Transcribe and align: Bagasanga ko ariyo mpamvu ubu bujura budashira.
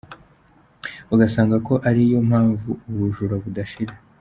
Bagasanga 1.09 1.55
ko 1.67 1.73
ariyo 1.89 2.19
mpamvu 2.29 2.69
ubu 2.89 3.03
bujura 3.07 3.35
budashira. 3.43 3.93